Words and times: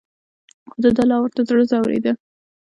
خو 0.69 0.77
دده 0.83 1.03
لا 1.09 1.17
ورته 1.19 1.41
زړه 1.49 1.63
ځورېده. 1.71 2.11